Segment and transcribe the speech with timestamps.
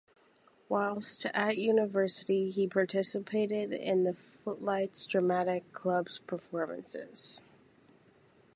[0.67, 7.43] Whilst at university he participated in the Footlights Dramatic Club's performances.